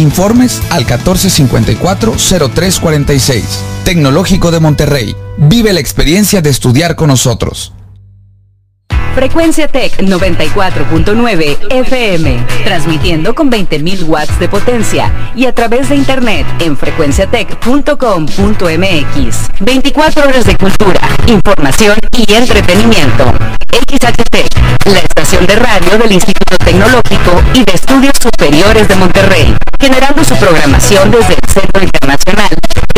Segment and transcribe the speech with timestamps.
[0.00, 3.42] Informes al 1454-0346.
[3.84, 5.14] Tecnológico de Monterrey.
[5.36, 7.74] Vive la experiencia de estudiar con nosotros.
[9.14, 16.46] Frecuencia Tech 94.9 FM, transmitiendo con 20.000 watts de potencia y a través de internet
[16.60, 19.50] en frecuenciatech.com.mx.
[19.60, 23.34] 24 horas de cultura, información y entretenimiento.
[23.88, 30.22] XHT, la estación de radio del Instituto Tecnológico y de Estudios Superiores de Monterrey, generando
[30.24, 32.48] su programación desde el Centro Internacional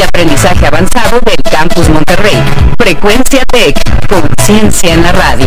[0.03, 2.35] de Aprendizaje Avanzado del Campus Monterrey.
[2.77, 3.77] Frecuencia Tech,
[4.09, 5.47] conciencia en la radio.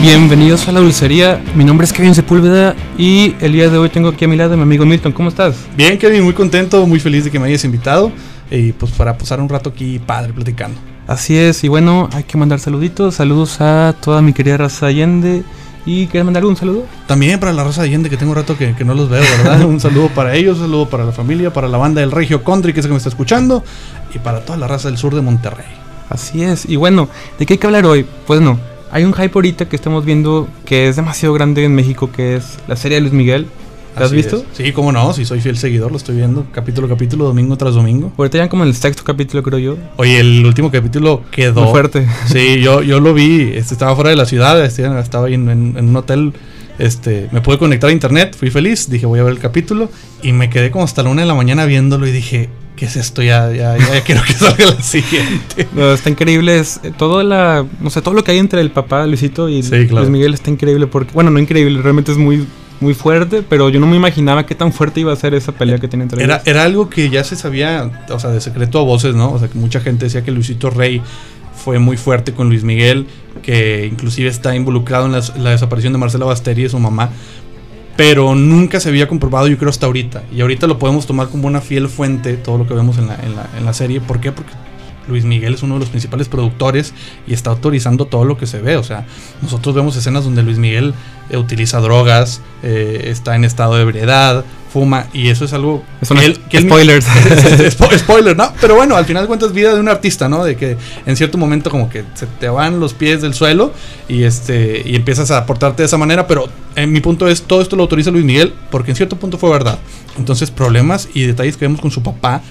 [0.00, 1.42] Bienvenidos a la dulcería.
[1.56, 4.54] Mi nombre es Kevin Sepúlveda y el día de hoy tengo aquí a mi lado
[4.54, 5.12] a mi amigo Milton.
[5.12, 5.56] ¿Cómo estás?
[5.76, 8.12] Bien, Kevin, muy contento, muy feliz de que me hayas invitado
[8.48, 10.87] y pues para pasar un rato aquí padre platicando.
[11.08, 13.14] Así es, y bueno, hay que mandar saluditos.
[13.14, 15.42] Saludos a toda mi querida raza Allende.
[15.86, 16.84] ¿Y quieres mandar algún saludo?
[17.06, 19.64] También para la raza Allende, que tengo un rato que, que no los veo, ¿verdad?
[19.66, 22.74] un saludo para ellos, un saludo para la familia, para la banda del Regio Country,
[22.74, 23.64] que es el que me está escuchando,
[24.14, 25.64] y para toda la raza del sur de Monterrey.
[26.10, 28.04] Así es, y bueno, ¿de qué hay que hablar hoy?
[28.26, 28.58] Pues no,
[28.90, 32.58] hay un hype ahorita que estamos viendo que es demasiado grande en México, que es
[32.68, 33.46] la serie de Luis Miguel.
[33.96, 34.36] ¿La has visto?
[34.36, 34.44] es.
[34.56, 37.74] Sí, cómo no, si soy fiel seguidor, lo estoy viendo capítulo a capítulo, domingo tras
[37.74, 38.12] domingo.
[38.16, 39.76] Ahorita ya como en el sexto capítulo, creo yo.
[39.96, 42.06] Oye, el último capítulo quedó Muy fuerte.
[42.26, 45.48] Sí, yo, yo lo vi, este, estaba fuera de la ciudad, este, estaba ahí en,
[45.50, 46.32] en- en un hotel,
[46.78, 49.90] este, me pude conectar a internet, fui feliz, dije voy a ver el capítulo
[50.22, 52.94] y me quedé como hasta la una de la mañana viéndolo y dije, ¿qué es
[52.94, 53.20] esto?
[53.22, 55.66] Ya, ya, ya, ya quiero que salga la siguiente.
[55.74, 58.70] No, está increíble, es eh, todo la, no sé, todo lo que hay entre el
[58.70, 60.00] papá Luisito y Sí, claro.
[60.02, 62.46] Luis Miguel está increíble porque, bueno, no increíble, realmente es muy,
[62.80, 65.78] muy fuerte, pero yo no me imaginaba qué tan fuerte iba a ser esa pelea
[65.78, 66.46] que tiene entre Era, ellos.
[66.46, 69.32] era algo que ya se sabía, o sea, de secreto a voces, ¿no?
[69.32, 71.02] O sea, que mucha gente decía que Luisito Rey
[71.56, 73.06] fue muy fuerte con Luis Miguel,
[73.42, 77.10] que inclusive está involucrado en las- la, desaparición de Marcela Basteri y su mamá,
[77.96, 80.22] pero nunca se había comprobado, yo creo, hasta ahorita.
[80.32, 83.16] Y ahorita lo podemos tomar como una fiel fuente, todo lo que vemos en la,
[83.16, 84.00] en la, en la serie.
[84.00, 84.30] ¿Por qué?
[84.30, 84.52] Porque
[85.08, 86.92] Luis Miguel es uno de los principales productores
[87.26, 88.76] y está autorizando todo lo que se ve.
[88.76, 89.06] O sea,
[89.42, 90.94] nosotros vemos escenas donde Luis Miguel
[91.30, 96.04] eh, utiliza drogas, eh, está en estado de ebriedad, fuma, y eso es algo que
[96.24, 96.64] es- él- que él-
[97.98, 98.52] spoiler, ¿no?
[98.60, 100.44] Pero bueno, al final de cuentas vida de un artista, ¿no?
[100.44, 100.76] De que
[101.06, 103.72] en cierto momento como que se te van los pies del suelo
[104.08, 107.62] y este y empiezas a portarte de esa manera, pero en mi punto es todo
[107.62, 109.78] esto lo autoriza Luis Miguel porque en cierto punto fue verdad.
[110.18, 112.42] Entonces, problemas y detalles que vemos con su papá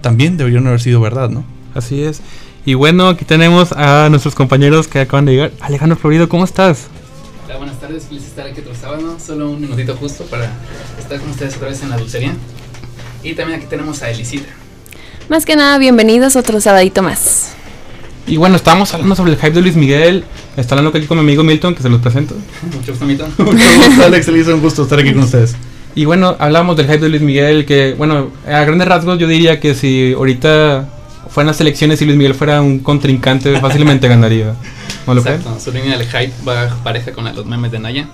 [0.00, 1.44] también deberían haber sido verdad, ¿no?
[1.74, 2.20] Así es.
[2.64, 5.52] Y bueno, aquí tenemos a nuestros compañeros que acaban de llegar.
[5.60, 6.86] Alejandro Florido, ¿cómo estás?
[7.44, 10.50] Hola, buenas tardes, feliz estar aquí otro sábado, solo un minutito justo para
[10.98, 12.32] estar con ustedes otra vez en la dulcería.
[13.22, 14.48] Y también aquí tenemos a Elisita.
[15.28, 17.52] Más que nada, bienvenidos a otro sabadito más.
[18.26, 20.24] Y bueno, estábamos hablando sobre el hype de Luis Miguel.
[20.56, 22.34] Está hablando aquí con mi amigo Milton, que se los presento.
[22.72, 23.26] Mucho gusto, Mito.
[23.38, 25.56] Mucho gusto, Alex, Elisa, un gusto estar aquí con ustedes.
[25.94, 29.60] Y bueno, hablamos del hype de Luis Miguel, que bueno, a grandes rasgos yo diría
[29.60, 30.88] que si ahorita
[31.34, 34.54] fueran las elecciones y Luis Miguel fuera un contrincante, fácilmente ganaría.
[35.04, 35.40] ¿No lo creen?
[35.40, 38.06] Exacto, su línea de hype va pareja con los memes de Naya.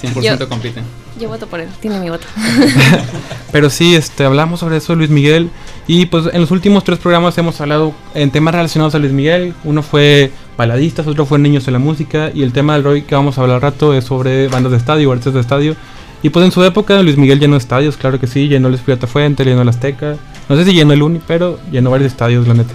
[0.00, 0.84] 100% Yo- compiten.
[1.20, 2.26] Yo voto por él, tiene mi voto.
[3.52, 5.50] Pero sí, este, hablamos sobre eso de Luis Miguel.
[5.88, 9.52] Y pues en los últimos tres programas hemos hablado en temas relacionados a Luis Miguel.
[9.64, 12.30] Uno fue baladistas, otro fue niños de la música.
[12.32, 14.78] Y el tema del hoy que vamos a hablar al rato es sobre bandas de
[14.78, 15.76] estadio, artistas de estadio.
[16.22, 19.06] Y pues en su época Luis Miguel llenó estadios, claro que sí, llenó el Espírita
[19.06, 20.16] Fuente, llenó el Azteca.
[20.50, 22.74] No sé si llenó el Uni, pero llenó varios estadios, la neta.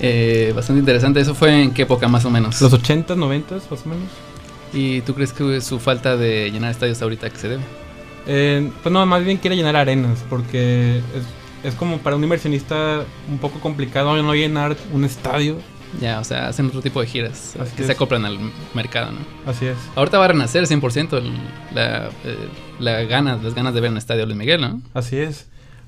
[0.00, 2.60] Eh, bastante interesante, ¿eso fue en qué época más o menos?
[2.60, 4.08] Los 80s, 90s, más o menos.
[4.74, 7.62] ¿Y tú crees que su falta de llenar estadios ahorita que se debe?
[8.26, 11.24] Eh, pues no, más bien quiere llenar arenas, porque es,
[11.70, 15.56] es como para un inversionista un poco complicado no llenar un estadio.
[16.00, 17.86] Ya, o sea, hacen otro tipo de giras Así que es.
[17.86, 18.38] se acoplan al
[18.74, 19.18] mercado, ¿no?
[19.50, 19.76] Así es.
[19.94, 21.32] Ahorita va a renacer 100% el-
[21.72, 22.36] la, eh,
[22.80, 24.82] la ganas, las ganas de ver un estadio Luis Miguel, ¿no?
[24.92, 25.46] Así es.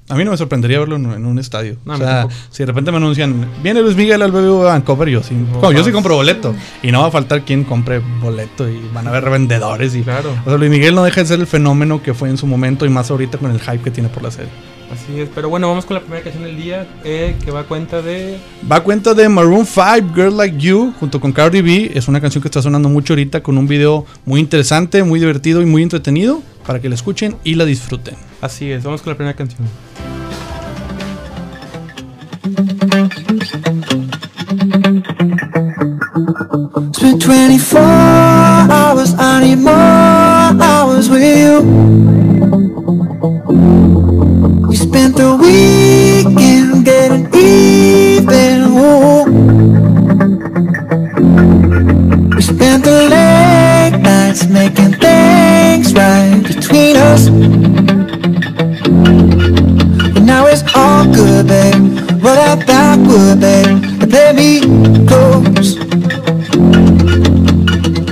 [0.09, 1.77] A mí no me sorprendería verlo en, en un estadio.
[1.85, 5.23] No, o sea, si de repente me anuncian, viene Luis Miguel al BBVA Vancouver, yo
[5.23, 6.55] sí, Oh, yo sí compro boleto.
[6.82, 9.94] Y no va a faltar quien compre boleto y van a haber revendedores.
[9.94, 10.31] Y, Claro.
[10.47, 12.87] O sea, Luis Miguel no deja de ser el fenómeno que fue en su momento
[12.87, 14.50] y más ahorita con el hype que tiene por la serie.
[14.93, 15.29] Así es.
[15.35, 18.38] Pero bueno, vamos con la primera canción del día, eh, que va a cuenta de...
[18.71, 21.93] Va a cuenta de Maroon 5, Girl Like You, junto con Cardi B.
[21.94, 25.61] Es una canción que está sonando mucho ahorita con un video muy interesante, muy divertido
[25.61, 28.15] y muy entretenido para que la escuchen y la disfruten.
[28.43, 29.67] Así es, vamos con la primera canción.
[36.91, 39.73] It's been 24 hours, I need more
[40.62, 41.62] hours with you.
[44.69, 48.65] We spent the weekend getting even.
[48.76, 49.25] Ooh.
[52.37, 55.28] We spent the late nights making things.
[55.99, 57.29] right between us.
[60.15, 61.75] But now it's all good, babe.
[62.23, 64.50] Roll that backward, babe And play me
[65.11, 65.75] close.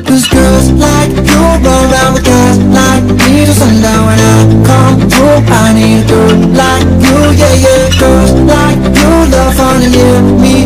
[0.07, 4.39] Cause girls like you run around with guys like me till sundown When I
[4.71, 8.01] come through, I need a girl like you, yeah, yeah.
[8.01, 10.66] Girls like you love fun and yeah, me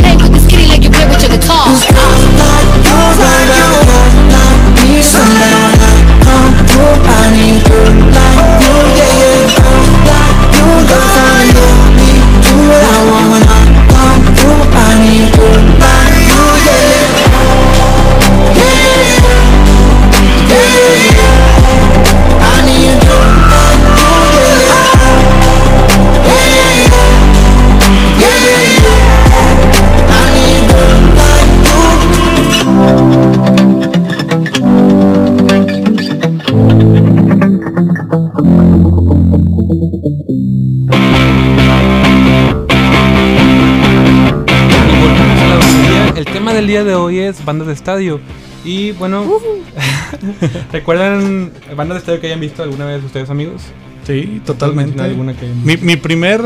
[47.31, 48.19] es bandas de estadio.
[48.63, 49.25] Y bueno,
[50.71, 53.61] ¿recuerdan bandas de estadio que hayan visto alguna vez ustedes amigos?
[54.05, 55.01] Sí, totalmente.
[55.01, 56.41] ¿Alguna que hayan Mi, mi primer,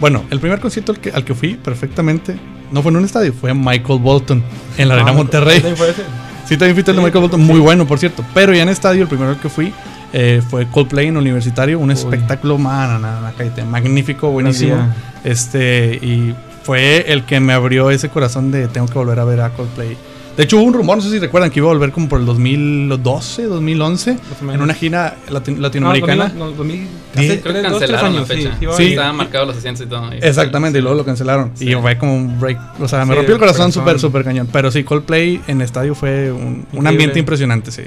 [0.00, 2.36] bueno, el primer concierto al que, al que fui perfectamente,
[2.70, 4.42] no fue en un estadio, fue en Michael Bolton,
[4.76, 5.56] en la Arena Ah, Monterrey.
[5.56, 6.02] ¿también fue ese?
[6.46, 8.24] Sí, también fuiste el de Michael Bolton, muy bueno, por cierto.
[8.34, 9.72] Pero ya en estadio, el primero al que fui
[10.12, 14.76] eh, fue Coldplay en Universitario, un espectáculo, man, na- na- cállate, magnífico, buenísimo.
[15.24, 19.40] Este, y fue el que me abrió ese corazón de tengo que volver a ver
[19.42, 19.96] a Coldplay.
[20.38, 22.20] De hecho, hubo un rumor, no sé si recuerdan, que iba a volver como por
[22.20, 24.54] el 2012, 2011, Más o menos.
[24.54, 26.24] en una gira lati- No, latinoamericana.
[26.28, 26.86] 2000, no, 2000, Sí.
[27.18, 28.56] hace Creo que dos, cancelaron años, la fecha.
[28.76, 28.84] sí.
[28.90, 30.14] Estaban marcados los asientos y todo.
[30.14, 31.50] y- Exactamente, y luego lo cancelaron.
[31.58, 32.56] Y fue como un break.
[32.80, 34.48] O sea, me Sí, rompió el corazón súper, súper cañón.
[34.52, 37.82] Pero sí, Coldplay en estadio fue un, un ambiente impresionante, sí.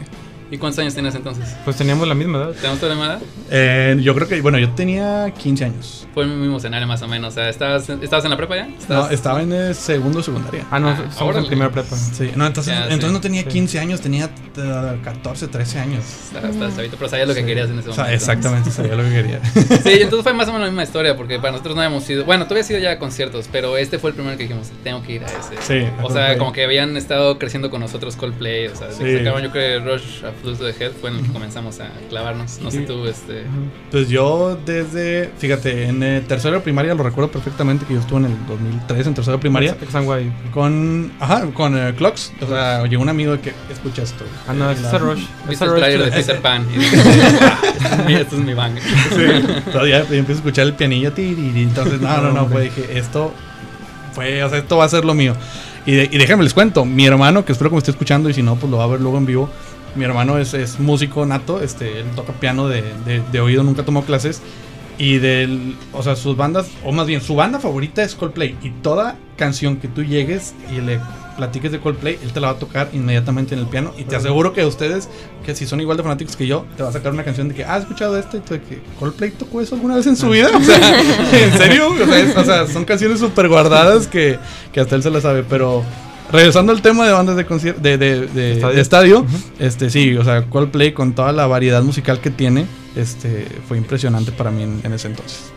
[0.52, 1.56] ¿Y cuántos años tienes entonces?
[1.64, 2.50] Pues teníamos la misma edad.
[2.52, 3.22] ¿Tenemos toda la misma edad?
[3.50, 6.08] Eh, yo creo que, bueno, yo tenía 15 años.
[6.14, 7.30] Fue el mismo escenario más o menos.
[7.32, 8.66] O sea, ¿estabas, ¿estabas en la prepa ya?
[8.68, 10.66] No, ¿Estabas- estaba en el segundo secundaria.
[10.70, 11.40] Ah, no, Ah, órale.
[11.44, 11.96] en primera prepa.
[11.96, 13.14] Sí, no, entonces, Ya, entonces sí.
[13.14, 13.48] no tenía Sí.
[13.48, 14.26] 15 años, tenía
[14.58, 16.04] eh, 14, 13 años.
[16.26, 18.04] Estabas, estabas chavito, pero sabías lo que querías en ese O momento.
[18.06, 19.40] sea, exactamente, sabía lo que quería.
[19.84, 22.26] Sí, entonces fue más o menos la misma historia, porque para nosotros no habíamos ido.
[22.26, 25.02] Bueno, tú habías ido ya a conciertos, pero este fue el primero que dijimos, tengo
[25.02, 25.56] que ir a ese.
[25.62, 29.04] Sí, O sea, como que habían estado creciendo con nosotros Coldplay, o sea, Sí.
[29.06, 31.90] que sacaron yo creo Rush a producto de Head fue en el que comenzamos a
[32.10, 32.60] clavarnos.
[32.62, 33.44] No sé tú, este.
[33.92, 38.20] Pues yo desde, fíjate, en eh, tercero de primaria lo recuerdo perfectamente que yo estuve
[38.20, 39.76] en el 2003 en tercero de primaria
[40.54, 42.32] con, ajá, con eh, Clocks.
[42.42, 44.24] O sea, llegó un amigo de que escucha esto.
[44.48, 45.24] Ah, no, es La- ese Rush.
[45.48, 46.12] Viste el trailer de.
[46.12, 48.74] Peter Pan y "Ah, esto es mi- es bang.
[48.78, 51.12] Sí, todavía empiezo a escuchar el pianillo.
[51.14, 53.34] tiriri, Entonces, no, no, no, pues dije, esto
[54.14, 55.36] fue, o sea, esto va a ser lo mío.
[55.86, 58.34] Y, de- y déjenme les cuento, mi hermano, que espero que me esté escuchando y
[58.34, 59.50] si no, pues lo va a ver luego en vivo.
[59.96, 63.84] Mi hermano es, es músico nato, este, él toca piano de, de- de oído, nunca
[63.84, 64.42] tomó clases.
[64.98, 68.56] Y del, o sea, sus bandas, o más bien, su banda favorita es Coldplay.
[68.62, 71.00] Y toda canción que tú llegues y le
[71.38, 73.94] platiques de Coldplay, él te la va a tocar inmediatamente en el piano.
[73.98, 75.10] Y te aseguro que ustedes,
[75.44, 77.56] que si son igual de fanáticos que yo, te va a sacar una canción de
[77.56, 80.16] que, ah, has escuchado esto y tú de que Coldplay tocó eso alguna vez en
[80.16, 80.50] su vida.
[80.56, 81.00] O sea,
[81.46, 81.90] ¿en serio?
[81.90, 84.38] O sea, es- o sea, son canciones súper guardadas que,
[84.72, 85.44] que hasta él se las sabe.
[85.50, 85.84] Pero
[86.32, 88.76] regresando al tema de bandas de, de, de, de- Estadio.
[88.76, 89.26] de estadio,
[89.60, 94.32] este sí, o sea, Coldplay con toda la variedad musical que tiene, este fue impresionante
[94.32, 95.52] para mí en, en ese entonces.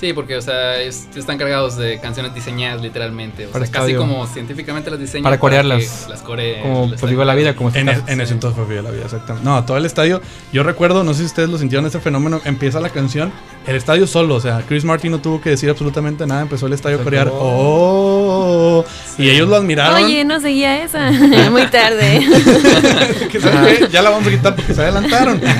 [0.00, 3.46] Sí, porque, o sea, es- están cargados de canciones diseñadas literalmente.
[3.46, 3.98] O Para sea, casi estadio.
[3.98, 5.24] como científicamente las diseñan.
[5.24, 6.06] Para corearlas.
[6.08, 6.62] Las coreen.
[6.62, 8.82] Como las pues viva la vida, como En, este es- en ese entonces fue Viva
[8.82, 9.44] la Vida, exactamente.
[9.44, 10.22] No, todo el estadio,
[10.52, 13.32] yo recuerdo, no sé si ustedes lo sintieron ese fenómeno, empieza la canción,
[13.66, 16.74] el estadio solo, o sea, Chris Martin no tuvo que decir absolutamente nada, empezó el
[16.74, 17.40] estadio a corear, acabó.
[17.42, 18.84] oh,
[19.18, 20.04] y ellos lo admiraron.
[20.04, 21.10] Oye, no seguía esa.
[21.50, 22.20] Muy tarde.
[23.90, 25.40] ya la vamos a quitar porque se adelantaron.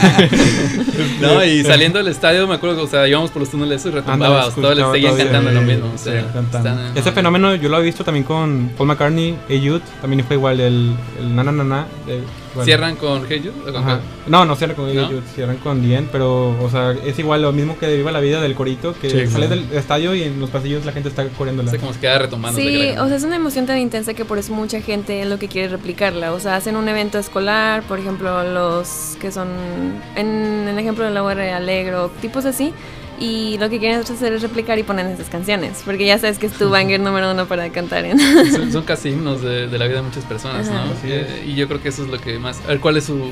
[1.20, 3.90] No, y saliendo del estadio, me acuerdo que, o sea, íbamos por los túneles y
[3.90, 4.44] retumbaba.
[4.44, 5.92] Sea, todos les seguían cantando lo mismo.
[5.94, 9.82] O sea, están Ese fenómeno yo lo he visto también con Paul McCartney, Hey Jude,
[10.00, 11.86] también fue igual, el, el na na na na.
[12.06, 12.22] de-
[12.64, 13.70] ¿Cierran con Hey Jude?
[13.70, 14.00] ¿O con?
[14.26, 15.06] No, no cierran con Hey ¿No?
[15.08, 18.20] Jude, cierran con The End, pero, o sea, es igual lo mismo que Viva la
[18.20, 19.48] Vida del corito, que Sí, sales claro.
[19.50, 21.68] del estadio y en los pasillos la gente está coreándola.
[21.68, 22.58] O sea, como se queda retomando.
[22.60, 25.38] Sí, o sea, es una emoción tan intensa que por eso mucha gente es lo
[25.38, 26.32] que quiere replicarla.
[26.32, 29.48] O sea, hacen un evento escolar, por ejemplo, los que son,
[30.16, 32.72] en el ejemplo de la UR Alegro, tipos así.
[33.20, 35.82] Y lo que quieren hacer es replicar y poner esas canciones.
[35.84, 38.18] Porque ya sabes que es tu banger número uno para cantar en.
[38.52, 40.84] son, son casi himnos de, de la vida de muchas personas, Ajá.
[40.86, 41.44] ¿no?
[41.46, 42.60] Y yo creo que eso es lo que más.
[42.64, 43.30] A ver, ¿cuál es su.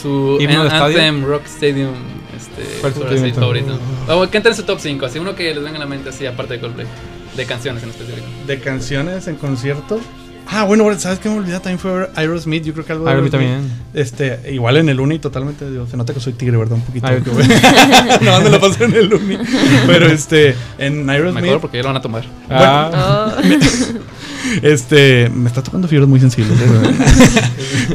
[0.00, 0.98] Su ¿Himno de an- estadio?
[0.98, 1.94] Anthem Rock Stadium
[2.36, 3.78] este, ¿Cuál es tu por así, favorito?
[4.06, 4.24] favorito?
[4.26, 6.10] O que entre en su top 5, así uno que les venga a la mente,
[6.10, 6.86] así aparte de Coldplay.
[7.34, 8.26] De canciones en específico.
[8.46, 9.98] de canciones en concierto.
[10.48, 11.54] Ah, bueno, ¿sabes qué me olvidé?
[11.60, 13.32] También fue Aerosmith, yo creo que algo Aerosmith.
[13.32, 13.68] también.
[13.94, 16.76] Este, igual en el Uni totalmente, digo, se nota que soy tigre, ¿verdad?
[16.76, 17.06] Un poquito.
[17.06, 17.22] Ay,
[18.22, 19.38] no, me lo pasé en el Uni.
[19.86, 22.24] Pero este, en Mejor Aerosmith, porque ya lo van a tomar.
[22.48, 23.42] Ah, Oh.
[24.62, 26.58] este, me está tocando fibras muy sensibles.
[26.60, 26.94] ¿eh?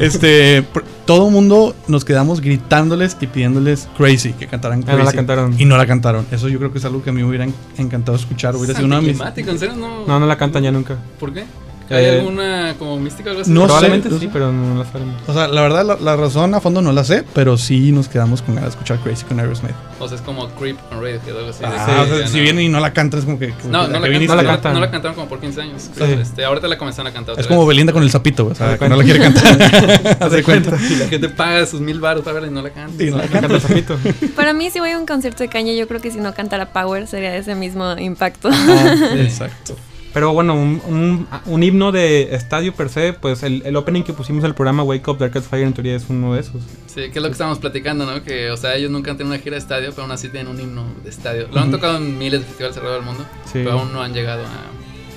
[0.00, 0.64] este,
[1.06, 4.98] todo mundo nos quedamos gritándoles y pidiéndoles Crazy, que cantaran Ah, Crazy.
[4.98, 5.54] no la cantaron.
[5.58, 6.26] Y no la cantaron.
[6.30, 8.54] Eso yo creo que es algo que a mí me hubiera en- encantado escuchar.
[8.56, 9.20] Hubiera sido uno de mis...
[9.20, 9.76] ¿en serio?
[9.76, 10.96] No, no, no la cantan ya nunca.
[11.18, 11.44] ¿Por qué?
[11.92, 13.50] ¿Hay Eh, alguna como mística o algo así?
[13.50, 14.30] No sé, Probablemente no sí, sé.
[14.32, 15.16] pero no la sabemos.
[15.26, 18.08] O sea, la verdad, la, la razón a fondo no la sé, pero sí nos
[18.08, 19.72] quedamos con ganas de escuchar Crazy con Aerosmith.
[20.00, 21.62] O sea, es como Creep on Radiohead o algo así.
[21.64, 23.50] Ah, o sea, si no- vienen y no la cantan, es como que.
[23.50, 24.34] como No, que, no ¿a la, viniste?
[24.36, 24.74] no la cantan.
[24.74, 25.82] no la cantaron como por 15 años.
[25.96, 26.02] Sí.
[26.04, 27.34] Este, ahorita la comenzaron a cantar.
[27.34, 27.68] Es otra como vez.
[27.76, 30.16] Belinda con el sapito, o sea, que no la quiere cantar.
[30.20, 30.76] Haz de cuenta.
[30.90, 33.02] Y la gente paga sus mil baros para verla y no la canta.
[33.02, 33.96] Y no la canta el sapito.
[34.34, 36.72] Para mí, si voy a un concierto de caña, yo creo que si no cantara
[36.72, 38.48] Power sería de ese mismo impacto.
[39.16, 39.76] Exacto.
[40.14, 44.12] Pero bueno, un, un, un himno de estadio per se, pues el, el opening que
[44.12, 46.62] pusimos al programa Wake Up Dark as Fire en teoría es uno de esos.
[46.86, 48.22] Sí, que es lo que estábamos platicando, ¿no?
[48.22, 50.52] Que, o sea, ellos nunca han tenido una gira de estadio, pero aún así tienen
[50.52, 51.48] un himno de estadio.
[51.50, 51.76] Lo han Ujú.
[51.78, 53.52] tocado en miles de festivales alrededor del mundo, Sí.
[53.64, 54.48] pero aún no han llegado a.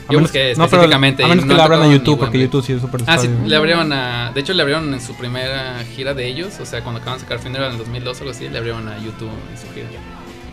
[0.07, 1.23] A Yo menos- busqué no, pero específicamente.
[1.23, 2.39] a menos no que le abran a YouTube, porque.
[2.39, 4.31] YouTube sí es súper Ah, sí, le abrieron a.
[4.33, 6.59] De hecho, le abrieron en su primera gira de ellos.
[6.61, 8.87] O sea, cuando acaban de sacar Funeral en el 2002 o algo así, le abrieron
[8.87, 9.87] a YouTube en su gira.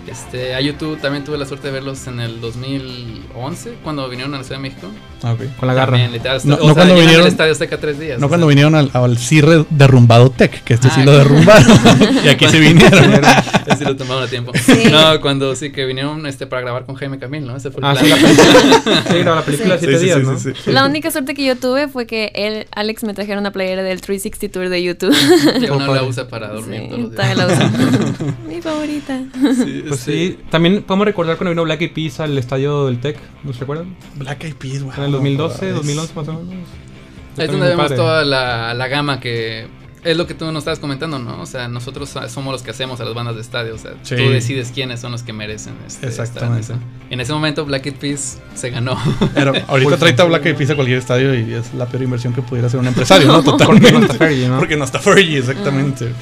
[0.07, 4.39] Este, a YouTube también tuve la suerte de verlos en el 2011, cuando vinieron a
[4.39, 4.89] la Ciudad de México.
[5.23, 5.41] Ah, ok.
[5.59, 5.93] Con la garra.
[5.93, 8.19] También, literal, No- o no sea, cuando vinieron- el estadio Azteca tres días.
[8.19, 8.49] No cuando sea.
[8.49, 11.19] vinieron al, al cierre derrumbado Tech, que este sí Ah, lo ok.
[11.19, 11.79] derrumbaron.
[12.25, 13.13] y aquí se vinieron.
[13.67, 14.51] Ese lo tomaron a tiempo.
[14.55, 14.85] Sí.
[14.91, 17.57] No, cuando sí que vinieron este para grabar con Jaime Camil, ¿no?
[17.57, 18.05] Ese fue el Ah, plan.
[18.05, 19.03] sí, la película.
[19.09, 19.85] sí, grabó la película Sí.
[19.85, 20.39] siete Sí, sí, días, sí, ¿no?
[20.39, 20.73] sí, sí.
[20.73, 24.01] La única suerte que yo tuve fue que él, Alex, me trajera una playera del
[24.01, 25.15] 360 Tour de YouTube.
[25.61, 27.17] Que Todo uno la usa para dormir Sí, todos los días.
[27.17, 28.35] también la uso.
[28.49, 29.21] Mi favorita.
[29.65, 33.01] Sí, Pues este, sí, también podemos recordar cuando vino Black Eyed Peas al estadio del
[33.01, 33.95] Tec, ¿no se recuerdan?
[34.17, 34.93] Black Eyed Peas, wow.
[34.97, 36.49] En el 2012, Es- 2011 más o menos.
[37.39, 37.97] Ahí es donde vemos padre.
[37.97, 39.67] toda la, la gama que
[40.05, 41.41] es lo que tú nos estabas comentando, ¿no?
[41.41, 43.75] O sea, nosotros somos los que hacemos a las bandas de estadio.
[43.75, 44.17] O sea, Sí.
[44.17, 46.61] tú decides quiénes son los que merecen este, estar en Exactamente.
[46.73, 46.75] eso.
[47.11, 48.97] En ese momento, Black Eyed Peas se ganó.
[49.35, 52.03] Pero ahorita Pues, trae a Black Eyed Peas a cualquier estadio y es la peor
[52.03, 53.43] inversión que pudiera hacer un empresario, ¿no?
[53.45, 53.91] Totalmente.
[53.93, 54.59] Porque no está Fergie, ¿no?
[54.59, 56.13] Porque no está Fergie, exactamente.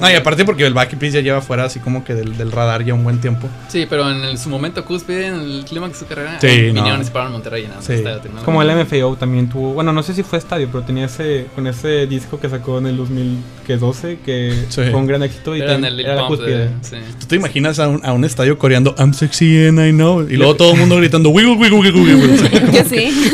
[0.00, 2.36] No, y aparte porque el Black Eyed Peas ya lleva fuera así como que del,
[2.36, 3.48] del radar ya un buen tiempo.
[3.68, 6.66] sí, pero en el- su momento cúspide, en el clímax de su carrera, Sí, ahí
[6.68, 6.74] no.
[6.82, 7.94] vinieron y se pararon Monterrey y nada, Sí.
[7.94, 8.20] estadio.
[8.44, 11.66] Como el MFAO también tuvo, bueno, no sé si fue estadio, pero tenía ese, con
[11.66, 14.82] ese disco que sacó en el 2012, que Sí.
[14.90, 16.58] fue un gran éxito y Era en también el era la Pump cúspide.
[16.58, 16.96] de- sí.
[17.20, 20.22] ¿Tú te imaginas a un, a un estadio coreando I'm sexy and I know?
[20.28, 22.72] Y luego todo el mundo gritando wiggle, wiggle, wiggle, wiggle.
[22.72, 23.30] Yo sí.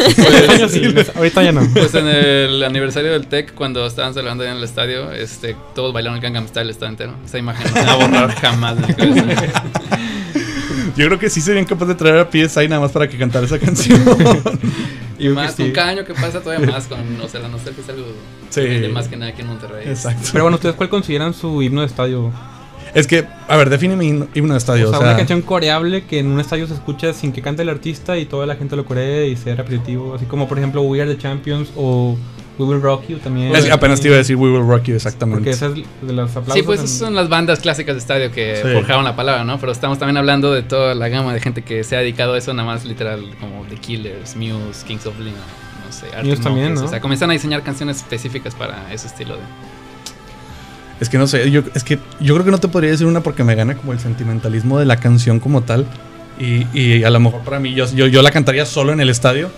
[0.48, 0.82] Años sí,
[1.14, 1.62] ahorita ya no.
[1.74, 6.16] Pues en el aniversario del Tech, cuando estaban celebrando en el estadio, este, todos bailaron
[6.16, 7.14] el Gangnam Style el estadio entero.
[7.24, 8.76] Esa imagen no se va a borrar jamás.
[10.96, 13.46] Yo creo que sí serían capaces de traer a PSI nada más para que cantara
[13.46, 14.00] esa canción.
[15.20, 17.88] Y más, con cada año que pasa todavía más, con, o sea, la nostalgia es
[17.90, 18.06] algo
[18.48, 18.62] Sí.
[18.62, 19.86] de más que nada aquí en Monterrey.
[19.88, 20.28] Exacto.
[20.32, 22.32] Pero bueno, ¿ustedes cuál consideran su himno de estadio?
[22.94, 24.86] Es que, a ver, define mi himno himno de estadio.
[24.86, 27.40] O sea, o sea, una canción coreable que en un estadio se escucha sin que
[27.42, 30.14] cante el artista y toda la gente lo coree y sea repetitivo.
[30.14, 32.16] Así como, por ejemplo, We Are the Champions o
[32.60, 33.54] We Will Rock You también.
[33.56, 35.38] es- apenas te iba a decir We Will Rock You, exactamente.
[35.38, 36.54] Porque esas de los aplausos.
[36.54, 38.68] Sí, pues en- esas son las bandas clásicas de estadio que Sí.
[38.72, 39.58] forjaron la palabra, ¿no?
[39.58, 42.38] Pero estamos también hablando de toda la gama de gente que se ha dedicado a
[42.38, 45.34] eso, nada más literal, como The Killers, Muse, Kings of Leon,
[45.86, 46.74] no sé, Arctic Muse también.
[46.74, 46.84] ¿no?
[46.84, 49.42] O sea, comienzan a diseñar canciones específicas para ese estilo de...
[51.00, 53.22] Es que no sé, yo, es que yo creo que no te podría decir una
[53.22, 55.86] porque me gana como el sentimentalismo de la canción como tal.
[56.38, 59.08] Y, y a lo mejor para mí, yo, yo, yo la cantaría solo en el
[59.08, 59.50] estadio.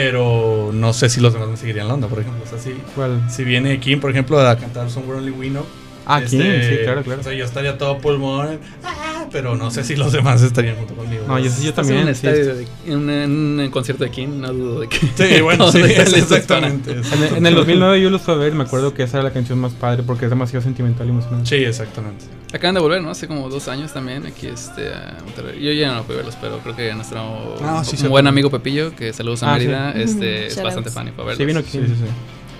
[0.00, 2.40] Pero no sé si los demás me seguirían la onda, por ejemplo.
[2.44, 3.20] O sea, si, ¿Cuál?
[3.28, 5.66] si viene Kim, por ejemplo, a cantar Somewhere Only We Know.
[6.08, 7.20] Ah, este, sí, claro, claro.
[7.20, 8.58] O sea, yo estaría todo pulmón.
[8.84, 11.24] ah, pero no sé si los demás estarían junto conmigo.
[11.28, 12.08] No, yo también.
[12.08, 12.54] En sí, estadio
[12.86, 14.98] en un- en un concierto de King, no dudo de que...
[14.98, 16.92] Sí, bueno, sí, es exactamente.
[16.92, 19.18] En el, en el 2009 yo los fui a ver y me acuerdo que esa
[19.18, 21.46] era la canción más padre porque es demasiado sentimental y emocionante.
[21.48, 22.24] Sí, exactamente.
[22.24, 23.10] para- Acaban de volver, ¿no?
[23.10, 25.62] Hace como dos años también aquí este, a Monterrey.
[25.62, 27.20] Yo ya no fui a verlos, pero creo que nuestro
[27.62, 28.08] Ah, sí, un sí.
[28.08, 29.66] buen amigo Pepillo, que saludos a Ah, sí.
[29.66, 31.36] Mérida, este, es bastante fan y fue a verlos.
[31.38, 31.70] Sí, vino aquí.
[31.72, 32.04] Sí, sí, sí.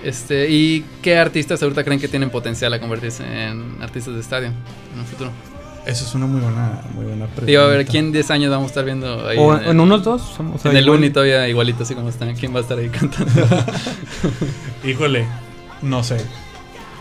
[0.03, 4.47] Este, ¿Y qué artistas ahorita creen que tienen potencial a convertirse en artistas de estadio
[4.47, 5.31] en un futuro?
[5.85, 7.45] Esa es una muy buena, muy buena pregunta.
[7.45, 9.37] Digo, a ver, ¿quién en 10 años vamos a estar viendo ahí?
[9.39, 10.21] O en, en unos dos.
[10.39, 12.35] o sea, en el igual- Uni todavía igualito así como están.
[12.35, 13.31] ¿Quién va a estar ahí cantando?
[14.85, 15.25] Híjole,
[15.81, 16.17] no sé.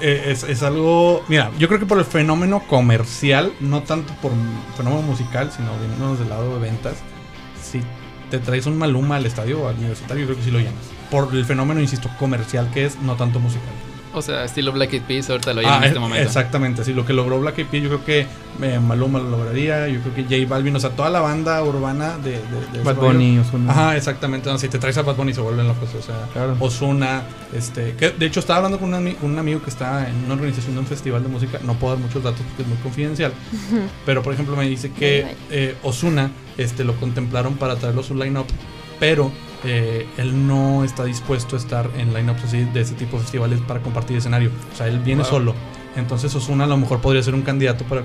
[0.01, 1.25] Eh, es, es algo.
[1.29, 4.33] Mira, yo creo que por el fenómeno comercial, no tanto por
[4.77, 6.95] fenómeno musical, sino viéndonos del lado de ventas.
[7.63, 7.81] Si
[8.31, 10.75] te traes un Maluma al estadio o al universitario, yo creo que sí lo llenas.
[11.11, 13.69] Por el fenómeno, insisto, comercial que es, no tanto musical.
[14.15, 16.27] o sea, estilo Black Eyed Peas ahorita lo llevan Ah, en este eh, momento.
[16.27, 18.27] Exactamente, sí, lo que logró Black Eyed Peas, yo creo que
[18.63, 22.19] eh, Maluma lo lograría, yo creo que J Balvin, o sea, toda la banda urbana
[22.19, 22.39] de, de,
[22.79, 22.97] de Bad.
[22.97, 23.71] Bunny, Ozuna.
[23.71, 24.51] Ajá, exactamente.
[24.51, 25.89] no, si te traes a Bad Bunny se vuelven locos.
[25.99, 26.57] O sea, Claro.
[26.59, 27.23] Ozuna.
[27.55, 30.35] Este, que de hecho, estaba hablando con un, ami- un amigo que está en una
[30.35, 31.59] organización de un festival de música.
[31.65, 33.33] No puedo dar muchos datos porque es muy confidencial.
[34.07, 38.15] pero, por ejemplo, me dice que eh, Ozuna este, lo contemplaron para traerlo a su
[38.15, 38.47] line-up.
[38.99, 39.31] Pero
[39.65, 43.61] eh, él no está dispuesto a estar en line-ups así de ese tipo de festivales
[43.61, 44.51] para compartir escenario.
[44.73, 45.31] O sea, él viene Wow.
[45.31, 45.55] solo.
[45.97, 48.05] Entonces, Ozuna a lo mejor podría ser un candidato para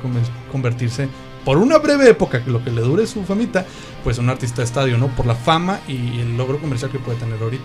[0.52, 1.08] convertirse
[1.46, 3.66] por una breve época, que lo que le dure su famita,
[4.04, 5.08] pues un artista de estadio, ¿no?
[5.10, 7.63] Por la fama y el logro comercial que puede tener ahorita.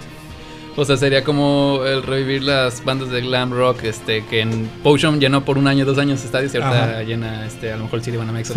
[0.80, 5.18] O sea, sería como el revivir las bandas de glam rock, este, que en Potion
[5.18, 7.02] llenó por un año, dos años estadios y ahorita Ajá.
[7.02, 8.52] llena, este, a lo mejor el City Banamex.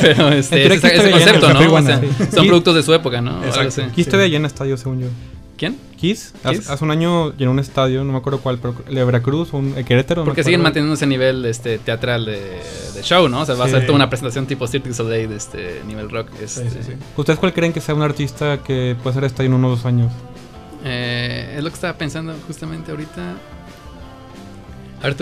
[0.00, 1.74] pero este, ese, ese concepto, llena, ¿no?
[1.74, 2.00] O sea,
[2.32, 3.44] son productos de su época, ¿no?
[3.44, 3.82] Exacto.
[3.92, 5.08] Kiss todavía llena estadio, según yo.
[5.56, 5.76] ¿Quién?
[5.96, 6.60] Kiss, Kiss.
[6.60, 9.56] Hace, hace un año llenó un estadio, no me acuerdo cuál, pero de Veracruz o
[9.56, 10.22] un Querétaro.
[10.22, 12.60] no Porque siguen manteniendo ese nivel este, teatral de,
[12.94, 13.40] de show, ¿no?
[13.40, 16.08] O sea, va a ser toda una presentación tipo Cirque du Soleil de este nivel
[16.08, 16.28] rock.
[16.40, 16.92] Este, Sí, sí, sí.
[17.16, 20.12] ¿Ustedes cuál creen que sea un artista que puede ser estadio en unos dos años?
[20.84, 23.34] Eh, es lo que estaba pensando justamente ahorita.
[25.02, 25.16] A ver.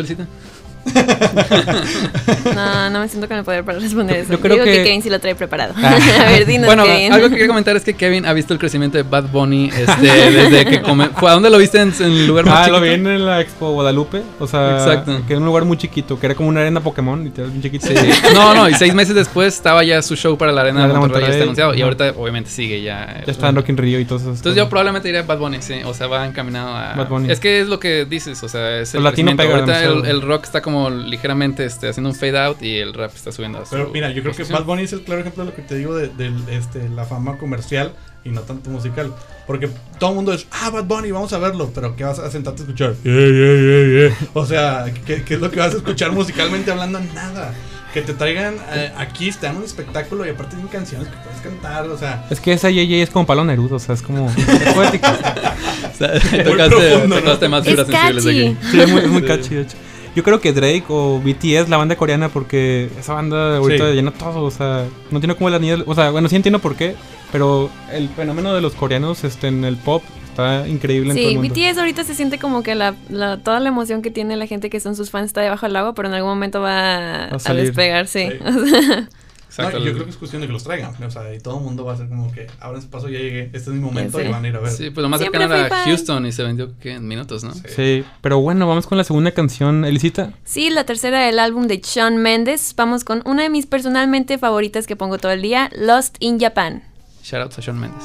[2.55, 4.33] No, no me siento con el poder para responder eso.
[4.33, 4.73] yo creo Digo que...
[4.79, 5.75] que- Kevin sí lo trae preparado.
[5.77, 5.97] Ah.
[6.27, 7.13] a ver, dinos Bueno, Kevin.
[7.13, 10.07] algo que quería comentar es que Kevin ha visto el crecimiento de Bad Bunny este,
[10.31, 12.79] desde que come- fue ¿A dónde lo viste en, en el lugar más Ah, chiquito?
[12.81, 14.23] lo vi en la Expo Guadalupe.
[14.39, 15.23] O sea, Exacto.
[15.27, 17.87] que era un lugar muy chiquito, que era como una arena Pokémon, literal, bien chiquito.
[17.87, 17.95] Sí.
[18.35, 20.93] No, no, y seis meses después estaba ya su show para la Arena La de
[20.93, 21.75] Arena Monterrey, ya está anunciado.
[21.75, 23.23] Y ahorita, obviamente, sigue ya.
[23.27, 24.29] Ya está en Rock in Rio y todo eso.
[24.31, 25.81] Entonces yo probablemente diría Bad Bunny, sí.
[25.85, 26.95] O sea, va encaminado a...
[26.95, 27.31] Bad Bunny.
[27.31, 30.23] Es que es lo que dices, o sea, es el El latino pega Ahorita el
[30.23, 33.65] rock está como ligeramente este, haciendo un fade out y el rap está subiendo a
[33.65, 34.45] su Pero mira, yo creo que.
[34.45, 37.05] Bad Bunny es el claro ejemplo de lo que te digo de, de, este, la
[37.05, 37.93] fama comercial
[38.25, 39.15] y no tanto musical.
[39.47, 41.71] Porque todo el mundo es, ah, Bad Bunny, vamos a verlo.
[41.75, 42.95] Pero ¿qué vas a sentarte a escuchar?
[43.05, 44.29] Yeah, yeah, yeah, yeah.
[44.35, 47.01] O sea, ¿qué, qué es lo que vas a escuchar musicalmente hablando?
[47.15, 47.53] Nada.
[47.93, 51.41] Que te traigan eh, aquí, te dan un espectáculo y aparte tienen canciones que puedes
[51.43, 51.87] cantar.
[51.89, 54.31] O sea, Es que esa JJ es como palo Nerudo, o sea, es como.
[54.31, 55.09] es poético.
[55.09, 56.13] O sea,
[56.45, 57.17] tocaste, profundo, ¿no?
[57.17, 58.57] tocaste más fibras sensibles aquí.
[58.71, 59.77] Sí, es muy, muy catchy, de hecho.
[60.15, 63.95] Yo creo que Drake o BTS, la banda coreana, porque esa banda ahorita Sí.
[63.95, 65.77] llena todo, o sea, no tiene como la niña.
[65.87, 66.95] O sea, bueno, sí entiendo por qué,
[67.33, 71.35] pero el fenómeno de los coreanos este, en el pop está increíble en todo Sí,
[71.35, 71.55] el mundo.
[71.55, 74.69] BTS ahorita se siente como que la, la- toda la emoción que tiene la gente
[74.71, 77.55] que son sus fans está debajo del agua, pero en algún momento va a, a
[77.55, 78.29] despegar, sí.
[78.31, 78.39] Sí.
[78.45, 79.09] O sea,
[79.53, 79.79] Exacto.
[79.79, 80.95] No, yo creo que es cuestión de que los traigan.
[81.03, 83.19] O sea, y todo el mundo va a ser como que ahora ese paso, ya
[83.19, 84.73] llegué, este es mi momento y van a ir a ver.
[84.73, 85.85] Sí, pues lo más cercano era fan.
[85.85, 86.93] Houston y se vendió ¿qué?
[86.93, 87.53] en minutos, ¿no?
[87.53, 90.33] Sí, pero bueno, vamos con la segunda canción, Elisita.
[90.45, 92.75] Sí, la tercera del álbum de Shawn Mendes.
[92.77, 96.83] Vamos con una de mis personalmente favoritas que pongo todo el día, Lost in Japan.
[97.23, 98.05] Shoutouts a Shawn Mendes.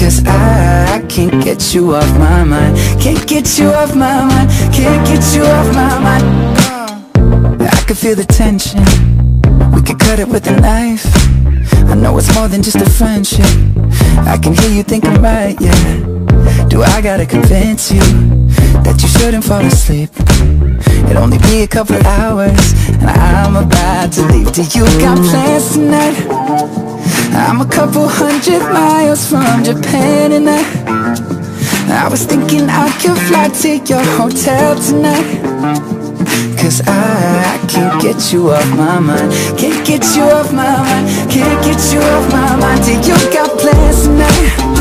[0.00, 2.76] Cause I, I can't get you off my mind.
[3.00, 4.50] Can't get you off my mind.
[4.74, 6.24] Can't get you off my mind.
[7.62, 8.82] I can feel the tension.
[9.74, 11.06] We could cut it with a knife.
[11.90, 13.46] I know it's more than just a friendship.
[14.26, 16.00] I can hear you think I'm right, yeah
[16.68, 18.00] Do I gotta convince you
[18.84, 20.10] That you shouldn't fall asleep
[21.08, 22.72] It'll only be a couple hours.
[22.88, 24.52] And I'm about to leave.
[24.52, 26.16] Do you got plans tonight?
[27.32, 31.40] I'm a couple hundred miles from Japan and I
[31.92, 35.42] I was thinking I could fly to your hotel tonight.
[36.60, 39.32] Cause I, I can't get you off my mind.
[39.58, 41.30] Can't get you off my mind.
[41.30, 42.84] Can't get you off my mind.
[42.84, 44.80] Do you got plans tonight?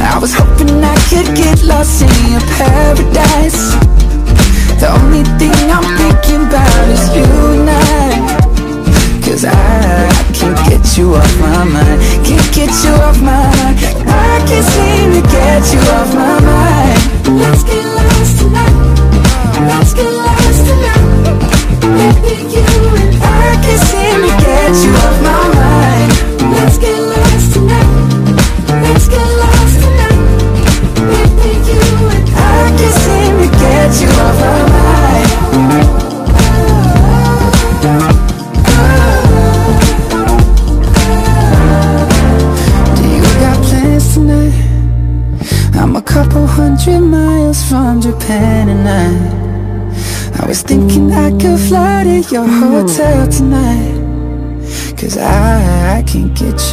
[0.00, 4.07] I was hoping I could get lost in your paradise
[4.78, 8.38] The only thing I'm thinking about is you and I.
[9.24, 12.00] Cause I, I can't get you off my mind.
[12.24, 13.78] Can't get you off my mind.
[14.06, 16.17] I can't seem to get you off my mind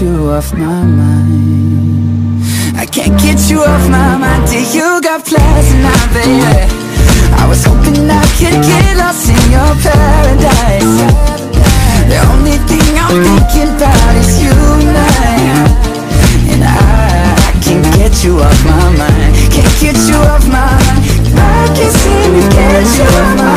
[0.02, 2.44] you off my mind.
[2.76, 4.44] I can't get you off my mind.
[4.50, 6.68] Do you got plans tonight, baby?
[7.40, 10.96] I was hoping I could get lost in your paradise.
[12.12, 15.36] The only thing I'm thinking about is you and I.
[16.52, 19.32] And I, I can't get you off my mind.
[19.54, 21.04] Can't get you off my mind.
[21.40, 23.55] I can't seem to get you off my mind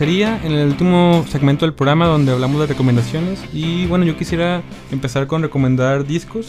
[0.00, 3.38] a la dulcería en el último segmento del programa donde hablamos de recomendaciones.
[3.52, 6.48] Y bueno, yo quisiera empezar con recomendar discos.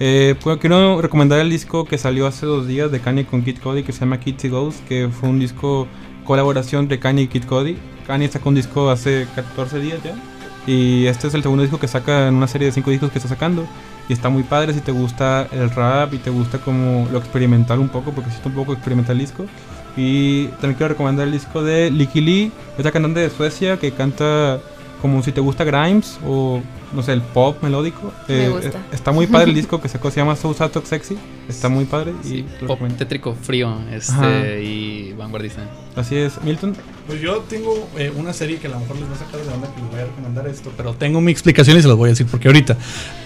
[0.00, 3.58] Eh, pues, quiero recomendar el disco que salió hace dos días de Kanye con Kid
[3.58, 5.86] Cody que se llama Kids Ghost, que fue un disco
[6.24, 7.76] colaboración de Kanye y Kid Cody.
[8.06, 10.14] Kanye sacó un disco hace 14 días ya.
[10.66, 13.18] Y este es el segundo disco que saca en una serie de 5 discos que
[13.18, 13.64] está sacando.
[14.08, 17.78] Y está muy padre si te gusta el rap y te gusta como lo experimental
[17.78, 19.44] un poco, porque sí está un poco experimental el disco.
[19.98, 24.60] Y también quiero recomendar el disco de Licky Lee, esta cantante de Suecia que canta
[25.02, 28.12] como si te gusta Grimes o no sé, el pop melódico.
[28.28, 28.68] Me Eh, gusta.
[28.78, 31.16] eh, Está muy padre el disco que sacó, se llama So Sad Talk Sexy.
[31.48, 34.58] Está muy padre y Sí, pop tétrico, frío este, Ajá.
[34.60, 35.62] y vanguardista.
[35.96, 36.76] Así es, Milton.
[37.06, 39.52] Pues yo tengo eh, una serie que a lo mejor les va a sacar de
[39.52, 42.08] onda que les voy a recomendar esto, pero tengo mi explicación y se las voy
[42.08, 42.76] a decir porque ahorita.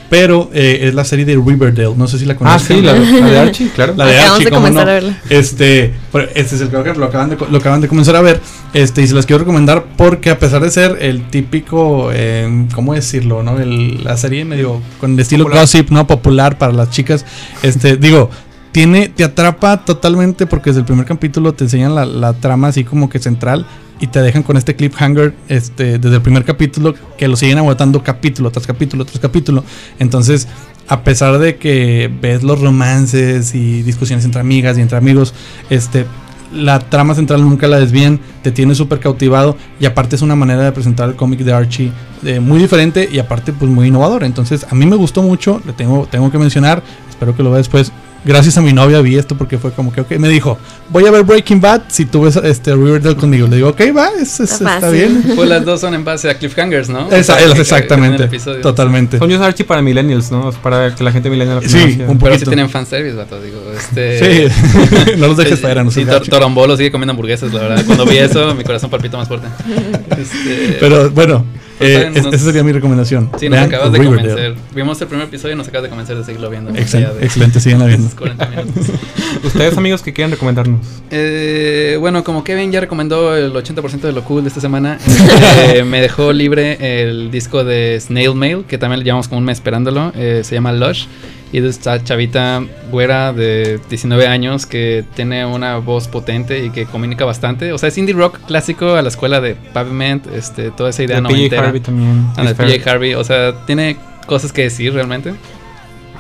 [0.09, 2.77] Pero eh, es la serie de Riverdale, no sé si la Ah, conocen.
[2.79, 3.95] sí, la, la de Archie, claro.
[3.97, 4.91] La de Acabamos Archie, de ¿cómo comenzar no?
[4.91, 5.19] a verla.
[5.31, 5.95] Este,
[6.35, 8.41] este es el creo que lo acaban de lo acaban de comenzar a ver.
[8.73, 12.95] Este, y se las quiero recomendar porque a pesar de ser el típico, eh, ¿cómo
[12.95, 13.43] decirlo?
[13.43, 13.52] ¿No?
[13.61, 15.63] El- la serie medio con el estilo Popular.
[15.65, 16.07] gossip, ¿no?
[16.07, 17.25] Popular para las chicas.
[17.63, 18.31] Este, digo,
[18.73, 22.85] tiene, te atrapa totalmente porque desde el primer capítulo te enseñan la, la trama así
[22.85, 23.67] como que central
[24.01, 28.03] y te dejan con este cliffhanger este, desde el primer capítulo que lo siguen aguantando
[28.03, 29.63] capítulo tras capítulo tras capítulo.
[30.01, 30.49] Entonces,
[30.89, 35.35] a pesar de que ves los romances y discusiones entre amigas y entre amigos,
[35.71, 36.07] este,
[36.55, 40.63] la trama central nunca la desvían, te tiene súper cautivado y aparte es una manera
[40.63, 41.93] de presentar el cómic de Archie
[42.25, 44.25] eh, muy diferente y aparte pues muy innovador.
[44.25, 47.59] Entonces a mí me gustó mucho, le tengo, tengo que mencionar, espero que lo vea
[47.59, 47.93] después.
[48.25, 50.57] Gracias a mi novia vi esto porque fue como que, ok, me dijo,
[50.91, 53.49] voy a ver Breaking Bad si tú ves este Riverdale conmigo.
[53.49, 55.25] Le digo, ok, va, es- es- Está bien.
[55.35, 57.09] Pues las dos son en base a cliffhangers, ¿no?
[57.11, 58.29] Esa- O sea, que- que- exactamente,
[58.63, 59.19] totalmente.
[59.19, 60.51] Son news Archie para millennials, ¿no?
[60.51, 62.39] Es Para que la gente millennial lo Sí, un Pero poquito.
[62.39, 64.49] sí tienen fanservice, vato, digo, este...
[64.49, 64.55] Sí,
[65.19, 66.29] no los dejes no Sí, Tor-.
[66.29, 67.85] Torombolo sigue comiendo hamburguesas, la verdad.
[67.87, 69.49] Cuando vi eso, mi corazón palpitó más fuerte.
[70.13, 71.45] Este, Pero bueno,
[71.83, 73.31] eh, nos- esa sería mi recomendación.
[73.39, 74.29] sí, nos Vean acabas de Riverdale.
[74.29, 74.55] convencer.
[74.75, 76.71] Vimos el primer episodio y nos acabas de convencer de seguirlo viendo.
[76.73, 78.07] más Excel- allá de excelente, síganla viendo.
[78.07, 78.87] esos 40 minutos.
[79.45, 80.81] Ustedes, amigos, que quieran recomendarnos.
[81.11, 84.99] Eh, bueno, como Kevin ya recomendó el 80% de lo cool de esta semana,
[85.67, 89.45] este, me dejó libre el disco de Snail Mail, que también le llevamos como un
[89.45, 90.13] mes esperándolo.
[90.17, 91.05] eh, se llama Lush.
[91.53, 96.87] Y de esta chavita güera de 19 años que tiene una voz potente y que
[96.87, 97.73] comunica bastante.
[97.73, 101.17] O sea, es indie rock clásico a la escuela de Pavement, este, toda esa idea
[101.17, 101.67] De PJ noventera.
[101.69, 102.27] Harvey también.
[102.37, 102.55] Ah.
[102.57, 105.35] PJ Harvey, o sea, tiene cosas que decir realmente.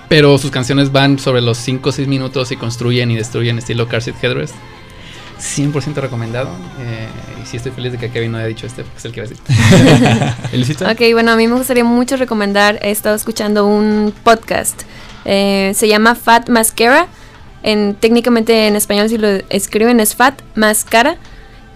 [0.08, 3.88] Pero sus canciones van sobre los 5 o 6 minutos y construyen y destruyen estilo
[3.88, 4.54] Car Seat Headrest.
[5.40, 6.50] 100% recomendado.
[6.80, 7.08] eh,
[7.42, 9.20] y sí estoy feliz de que Kevin no haya dicho este, porque es el que
[9.22, 10.76] va a decir.
[10.90, 14.82] Ok, bueno, a mí me gustaría mucho recomendar, he estado escuchando un podcast,
[15.24, 17.06] eh, se llama Fat Mascara,
[17.62, 21.16] en, técnicamente en español si lo escriben es Fat Mascara,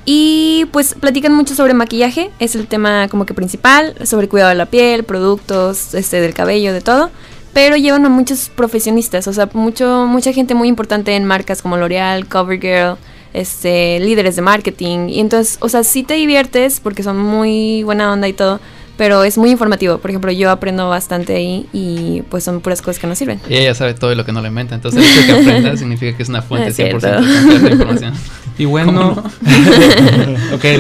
[0.09, 4.55] y pues platican mucho sobre maquillaje, es el tema como que principal, sobre cuidado de
[4.55, 7.11] la piel, productos, este, del cabello, de todo.
[7.53, 11.77] Pero llevan a muchos profesionistas, o sea, mucho, mucha gente muy importante en marcas como
[11.77, 12.99] L'Oreal, CoverGirl,
[13.33, 15.09] este, líderes de marketing.
[15.09, 18.61] Y entonces, o sea, sí te diviertes porque son muy buena onda y todo,
[18.97, 19.99] pero es muy informativo.
[19.99, 23.41] Por ejemplo, yo aprendo bastante ahí y pues son puras cosas que nos sirven.
[23.49, 24.75] Y ella sabe todo lo que no le inventa.
[24.75, 27.09] Entonces, el hecho de que aprenda significa que es una fuente Es 100% cierto.
[27.17, 28.15] completa de información.
[28.59, 29.23] Y bueno.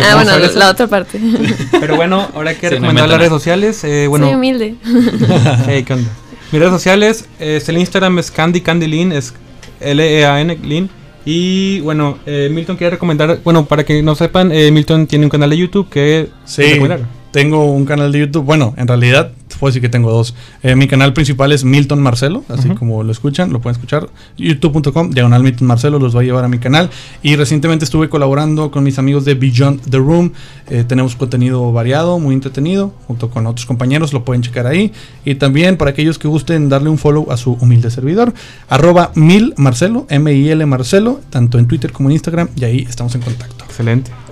[0.02, 0.58] Ah, bueno, eso.
[0.58, 1.20] la otra parte.
[1.80, 3.84] Pero bueno, ahora que Sí, no recomendar las redes sociales.
[3.84, 4.74] Eh, bueno, Soy humilde.
[5.66, 6.08] Hey, ¿qué onda?
[6.52, 9.34] Mis redes sociales, es el Instagram es Candy Candy Lean, es
[9.80, 10.88] L-E-A-N Lean.
[11.24, 15.30] Y bueno, eh, Milton quiere recomendar, bueno, para que no sepan, eh, Milton tiene un
[15.30, 17.00] canal de YouTube que Sí, recomendar.
[17.30, 18.44] Tengo un canal de YouTube.
[18.44, 20.34] Bueno, en realidad, puedo decir que tengo dos.
[20.62, 24.08] Eh, mi canal principal es Milton Marcelo, así como lo escuchan, lo pueden escuchar.
[24.36, 26.90] YouTube.com, diagonal Milton Marcelo, los va a llevar a mi canal.
[27.22, 30.32] Y recientemente estuve colaborando con mis amigos de Beyond the Room.
[30.68, 34.92] Eh, tenemos contenido variado, muy entretenido, junto con otros compañeros, lo pueden checar ahí.
[35.24, 38.32] Y también para aquellos que gusten darle un follow a su humilde servidor,
[38.68, 43.22] arroba mil Marcelo, M-I-L Marcelo, tanto en Twitter como en Instagram, y ahí estamos en
[43.22, 43.64] contacto.
[43.64, 44.25] Excelente.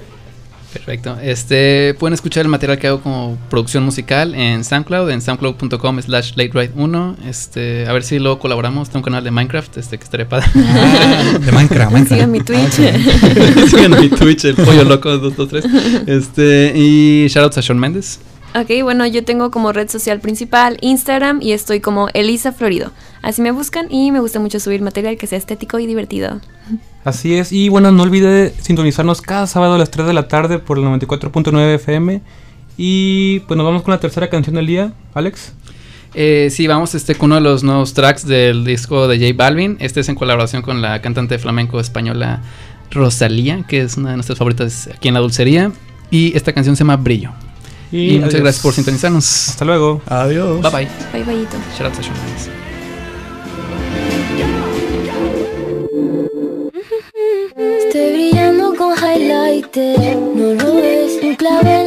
[0.74, 1.16] Perfecto.
[1.22, 6.34] Este, pueden escuchar el material que hago como producción musical en SoundCloud, en soundcloud.com slash
[6.34, 7.16] lateride1.
[7.26, 8.88] Este, a ver si luego colaboramos.
[8.88, 10.46] Tengo un canal de Minecraft, este, que estaría padre.
[10.54, 12.08] De Minecraft, Minecraft.
[12.08, 12.72] Sigan mi Twitch.
[13.70, 16.08] Sigan mi Twitch, el pollo loco 223.
[16.08, 18.18] Este, y shoutouts a Sean Mendes.
[18.56, 22.90] Ok, bueno, yo tengo como red social principal Instagram y estoy como Elisa Florido.
[23.22, 26.40] Así me buscan y me gusta mucho subir material que sea estético y divertido.
[27.04, 27.52] Así es.
[27.52, 30.84] Y bueno, no olvide sintonizarnos cada sábado a las 3 de la tarde por el
[30.84, 32.22] 94.9 FM.
[32.76, 35.52] Y pues nos vamos con la tercera canción del día, Alex.
[36.14, 39.76] Eh, sí, vamos este, con uno de los nuevos tracks del disco de J Balvin.
[39.80, 42.42] Este es en colaboración con la cantante flamenco española
[42.90, 45.72] Rosalía, que es una de nuestras favoritas aquí en la dulcería.
[46.10, 47.32] Y esta canción se llama Brillo.
[47.92, 48.42] Y, muchas adiós.
[48.42, 49.48] gracias por sintonizarnos.
[49.50, 50.02] Hasta luego.
[50.06, 50.62] Adiós.
[50.62, 51.24] Bye bye.
[51.24, 52.73] Bye, bye.
[59.72, 61.84] No lo ves, un clavel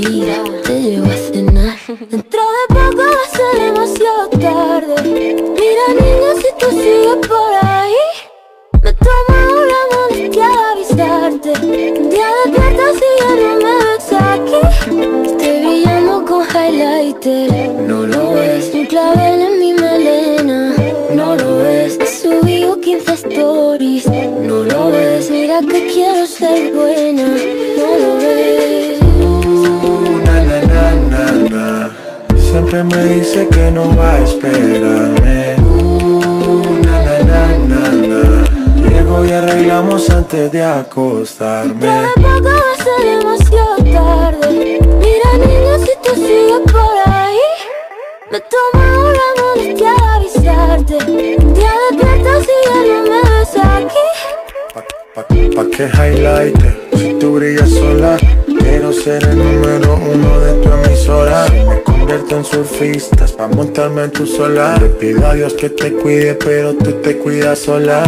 [0.00, 1.78] te llevo a cenar.
[2.10, 7.94] Dentro de poco va a ser demasiado tarde, mira niña si tú sigues por ahí,
[8.82, 15.30] me tomo la molestia de avisarte, un día despiertas y ya no me ves aquí,
[15.30, 20.74] estoy brillando con highlighter, no lo ves, un clavel en mi melena,
[21.14, 27.63] no lo ves, subí 15 stories, no lo ves, mira que quiero ser buena.
[32.74, 35.56] Siempre me dice que no va a esperarme.
[35.58, 36.98] Uh, na,
[37.30, 38.88] na, na.
[38.88, 41.86] Llego y arreglamos antes de acostarme.
[41.86, 44.80] De poco va a ser demasiado tarde.
[44.98, 47.38] Mira, niña, si tú sigues por ahí,
[48.32, 50.94] me tomo la molestia de avisarte.
[51.10, 54.06] Un día despiertas y ya no me ves aquí.
[54.74, 56.56] Pa, pa que highlight,
[56.96, 61.46] si tú brillas sola Quiero ser el número uno de tu emisora
[62.04, 64.80] convierto en surfistas pa' montarme en tu solar.
[64.82, 68.02] Le pido a Dios que te cuide pero tú te cuidas sola.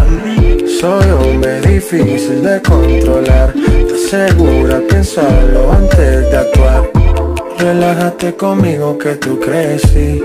[0.81, 3.55] Soy hombre difícil de controlar.
[3.57, 4.83] ¿Estás segura?
[4.87, 6.91] Piénsalo antes de actuar.
[7.59, 10.21] Relájate conmigo que tú crecí.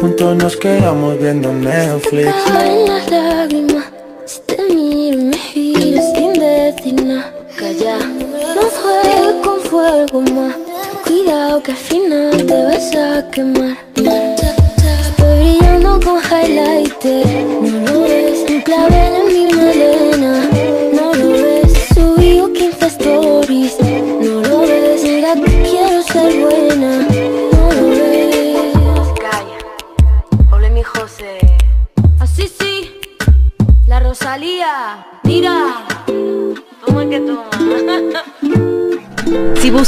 [0.00, 2.32] Juntos nos quedamos viendo Netflix.
[2.46, 3.84] Caen las lágrimas
[4.24, 7.34] Si te miro me giro sin decir nada.
[7.58, 7.98] Calla.
[7.98, 10.67] No juegues con fuego más
[11.08, 13.76] cuidado que al final te vas a quemar.
[13.96, 17.57] Estoy brillando con highlighter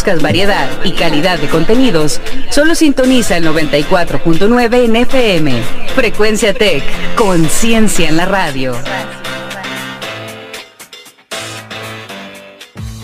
[0.00, 5.62] buscas variedad y calidad de contenidos, solo sintoniza el 94.9 en FM.
[5.94, 6.82] Frecuencia Tech,
[7.16, 8.72] conciencia en la radio.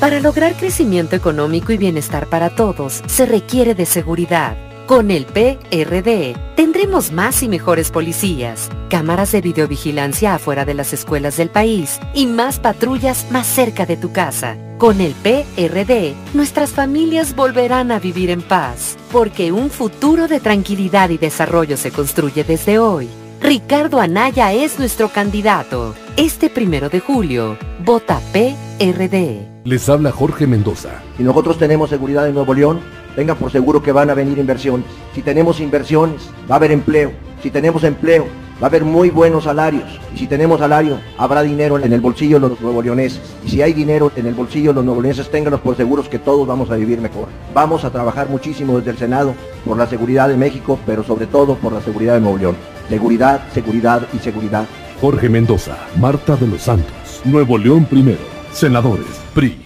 [0.01, 4.57] Para lograr crecimiento económico y bienestar para todos, se requiere de seguridad.
[4.87, 11.37] Con el PRD tendremos más y mejores policías, cámaras de videovigilancia afuera de las escuelas
[11.37, 14.57] del país y más patrullas más cerca de tu casa.
[14.79, 21.11] Con el PRD, nuestras familias volverán a vivir en paz, porque un futuro de tranquilidad
[21.11, 23.09] y desarrollo se construye desde hoy.
[23.43, 25.97] Ricardo Anaya es nuestro candidato.
[26.17, 29.49] Este primero de julio, vota PRD.
[29.65, 31.03] Les habla Jorge Mendoza.
[31.17, 32.81] Si nosotros tenemos seguridad en Nuevo León,
[33.17, 34.87] tenga por seguro que van a venir inversiones.
[35.15, 37.11] Si tenemos inversiones, va a haber empleo.
[37.43, 38.27] Si tenemos empleo,
[38.63, 39.99] va a haber muy buenos salarios.
[40.15, 43.21] Y si tenemos salario, habrá dinero en el bolsillo de los nuevo leoneses.
[43.45, 46.19] Y si hay dinero en el bolsillo de los nuevo leoneses, ténganos por seguros que
[46.19, 47.27] todos vamos a vivir mejor.
[47.55, 51.57] Vamos a trabajar muchísimo desde el Senado por la seguridad de México, pero sobre todo
[51.57, 52.57] por la seguridad de Nuevo León.
[52.89, 54.67] Seguridad, seguridad y seguridad.
[55.01, 58.21] Jorge Mendoza, Marta de los Santos, Nuevo León primero,
[58.53, 59.66] senadores, PRI.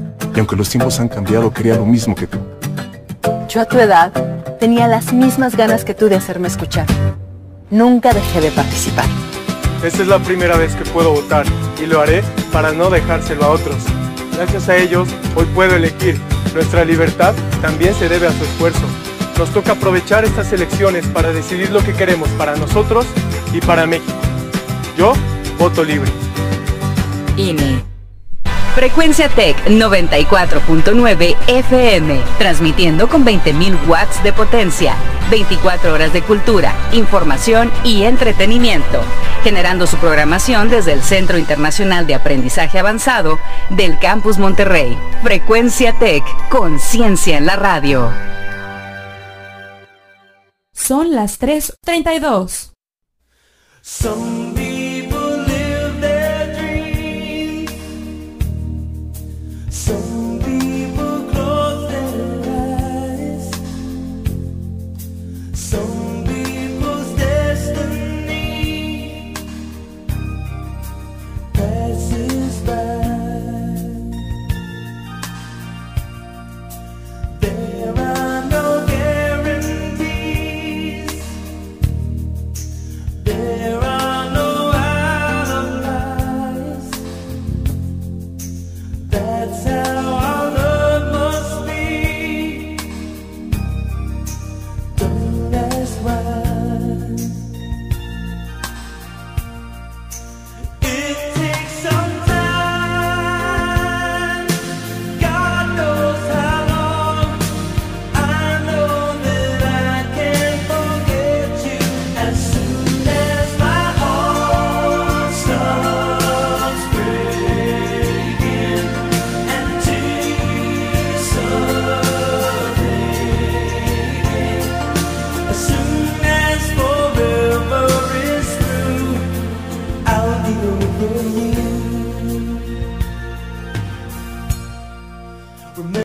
[0.35, 2.37] Y aunque los tiempos han cambiado, quería lo mismo que tú.
[3.49, 4.11] Yo a tu edad
[4.59, 6.85] tenía las mismas ganas que tú de hacerme escuchar.
[7.69, 9.05] Nunca dejé de participar.
[9.83, 11.45] Esta es la primera vez que puedo votar
[11.81, 13.77] y lo haré para no dejárselo a otros.
[14.35, 16.19] Gracias a ellos, hoy puedo elegir.
[16.53, 18.85] Nuestra libertad también se debe a su esfuerzo.
[19.37, 23.05] Nos toca aprovechar estas elecciones para decidir lo que queremos para nosotros
[23.53, 24.13] y para México.
[24.97, 25.13] Yo
[25.57, 26.11] voto libre.
[27.37, 27.90] INE.
[28.75, 34.95] Frecuencia Tech 94.9 FM, transmitiendo con 20.000 watts de potencia,
[35.29, 39.01] 24 horas de cultura, información y entretenimiento,
[39.43, 44.97] generando su programación desde el Centro Internacional de Aprendizaje Avanzado del Campus Monterrey.
[45.21, 48.09] Frecuencia Tech, conciencia en la radio.
[50.71, 52.71] Son las 3.32.